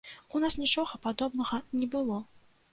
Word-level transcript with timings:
У 0.37 0.39
нас 0.43 0.57
нічога 0.63 0.99
падобнага 1.05 1.63
не 1.79 1.91
было. 1.97 2.21